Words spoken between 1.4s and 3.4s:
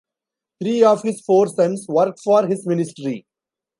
sons work for his ministry.